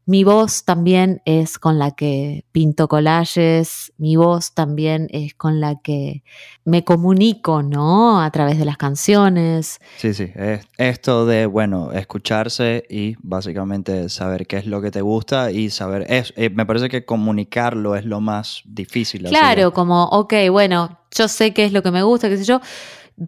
mi 0.04 0.24
voz 0.24 0.64
también 0.64 1.22
es 1.24 1.58
con 1.58 1.78
la 1.78 1.92
que 1.92 2.44
pinto 2.52 2.88
collages, 2.88 3.92
mi 3.98 4.16
voz 4.16 4.52
también 4.52 5.08
es 5.10 5.34
con 5.34 5.60
la 5.60 5.80
que 5.80 6.24
me 6.64 6.84
comunico, 6.84 7.62
¿no? 7.62 8.20
A 8.20 8.30
través 8.30 8.58
de 8.58 8.64
las 8.64 8.76
canciones. 8.76 9.80
Sí, 9.98 10.12
sí, 10.14 10.30
es 10.34 10.66
esto 10.76 11.26
de, 11.26 11.46
bueno, 11.46 11.92
escucharse 11.92 12.84
y 12.90 13.16
básicamente 13.20 14.08
saber 14.08 14.46
qué 14.46 14.58
es 14.58 14.66
lo 14.66 14.82
que 14.82 14.90
te 14.90 15.02
gusta 15.02 15.52
y 15.52 15.70
saber, 15.70 16.06
es, 16.08 16.32
eh, 16.36 16.50
me 16.50 16.66
parece 16.66 16.88
que 16.88 17.04
comunicarlo 17.04 17.94
es 17.94 18.04
lo 18.04 18.20
más 18.20 18.62
difícil. 18.64 19.24
Claro, 19.28 19.72
como, 19.72 20.04
ok, 20.06 20.34
bueno, 20.50 20.98
yo 21.12 21.28
sé 21.28 21.52
qué 21.52 21.64
es 21.64 21.72
lo 21.72 21.82
que 21.82 21.90
me 21.90 22.02
gusta, 22.02 22.28
qué 22.28 22.36
sé 22.36 22.44
yo, 22.44 22.60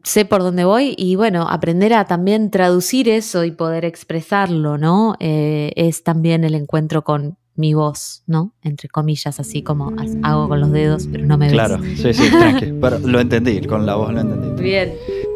sé 0.03 0.25
por 0.25 0.42
dónde 0.42 0.64
voy 0.64 0.94
y 0.97 1.16
bueno, 1.16 1.47
aprender 1.49 1.94
a 1.94 2.05
también 2.05 2.51
traducir 2.51 3.09
eso 3.09 3.44
y 3.44 3.51
poder 3.51 3.85
expresarlo, 3.85 4.79
¿no? 4.79 5.16
Eh, 5.20 5.73
es 5.77 6.03
también 6.03 6.44
el 6.44 6.55
encuentro 6.55 7.03
con 7.03 7.37
mi 7.57 7.75
voz, 7.75 8.23
¿no? 8.27 8.53
Entre 8.62 8.88
comillas, 8.88 9.38
así 9.38 9.62
como 9.62 9.92
hago 10.23 10.49
con 10.49 10.61
los 10.61 10.73
dedos, 10.73 11.09
pero 11.11 11.27
no 11.27 11.38
me 11.38 11.47
ves. 11.47 11.53
Claro, 11.53 11.81
sí, 11.97 12.12
sí, 12.12 12.31
tranqui, 12.31 12.73
pero 12.81 12.99
lo 12.99 13.20
entendí, 13.20 13.61
con 13.62 13.87
la 13.87 13.94
voz 13.94 14.12
lo 14.12 14.20
entendí. 14.20 14.62
Bien, 14.62 14.92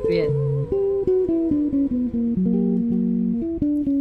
bien. 0.08 0.47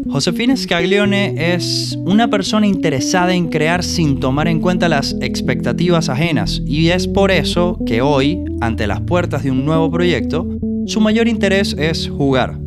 Josefina 0.09 0.55
Scaglione 0.55 1.53
es 1.53 1.97
una 2.05 2.29
persona 2.29 2.65
interesada 2.65 3.33
en 3.33 3.49
crear 3.49 3.83
sin 3.83 4.19
tomar 4.19 4.47
en 4.47 4.61
cuenta 4.61 4.87
las 4.87 5.15
expectativas 5.21 6.07
ajenas 6.07 6.61
y 6.65 6.89
es 6.89 7.07
por 7.07 7.29
eso 7.29 7.77
que 7.85 8.01
hoy, 8.01 8.39
ante 8.61 8.87
las 8.87 9.01
puertas 9.01 9.43
de 9.43 9.51
un 9.51 9.65
nuevo 9.65 9.91
proyecto, 9.91 10.47
su 10.85 11.01
mayor 11.01 11.27
interés 11.27 11.75
es 11.77 12.09
jugar. 12.09 12.57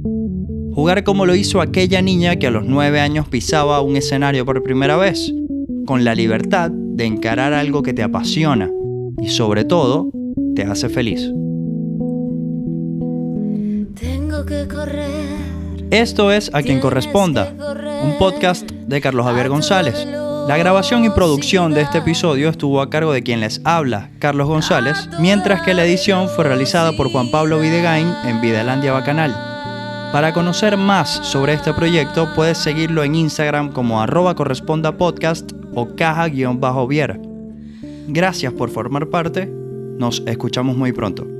Jugar 0.72 1.02
como 1.02 1.24
lo 1.24 1.34
hizo 1.34 1.60
aquella 1.60 2.02
niña 2.02 2.36
que 2.36 2.46
a 2.46 2.50
los 2.50 2.66
nueve 2.66 3.00
años 3.00 3.28
pisaba 3.28 3.80
un 3.80 3.96
escenario 3.96 4.44
por 4.44 4.62
primera 4.62 4.96
vez, 4.96 5.32
con 5.86 6.04
la 6.04 6.14
libertad 6.14 6.70
de 6.70 7.06
encarar 7.06 7.54
algo 7.54 7.82
que 7.82 7.94
te 7.94 8.02
apasiona 8.02 8.70
y 9.20 9.28
sobre 9.28 9.64
todo 9.64 10.10
te 10.54 10.62
hace 10.62 10.88
feliz. 10.90 11.32
Esto 15.90 16.30
es 16.30 16.54
A 16.54 16.62
quien 16.62 16.78
corresponda, 16.78 17.52
un 18.04 18.16
podcast 18.16 18.70
de 18.70 19.00
Carlos 19.00 19.26
Javier 19.26 19.48
González. 19.48 20.06
La 20.46 20.56
grabación 20.56 21.04
y 21.04 21.10
producción 21.10 21.74
de 21.74 21.80
este 21.80 21.98
episodio 21.98 22.48
estuvo 22.48 22.80
a 22.80 22.88
cargo 22.88 23.12
de 23.12 23.24
quien 23.24 23.40
les 23.40 23.60
habla, 23.64 24.08
Carlos 24.20 24.46
González, 24.46 25.08
mientras 25.18 25.62
que 25.62 25.74
la 25.74 25.84
edición 25.84 26.28
fue 26.28 26.44
realizada 26.44 26.96
por 26.96 27.10
Juan 27.10 27.32
Pablo 27.32 27.58
Videgain 27.58 28.06
en 28.24 28.40
Videlandia 28.40 28.92
Bacanal. 28.92 29.34
Para 30.12 30.32
conocer 30.32 30.76
más 30.76 31.10
sobre 31.10 31.54
este 31.54 31.74
proyecto 31.74 32.28
puedes 32.36 32.58
seguirlo 32.58 33.02
en 33.02 33.16
Instagram 33.16 33.72
como 33.72 34.00
arroba 34.00 34.36
corresponda 34.36 34.96
podcast 34.96 35.50
o 35.74 35.96
caja-vier. 35.96 37.20
Gracias 38.06 38.52
por 38.52 38.70
formar 38.70 39.08
parte, 39.08 39.52
nos 39.98 40.22
escuchamos 40.24 40.76
muy 40.76 40.92
pronto. 40.92 41.39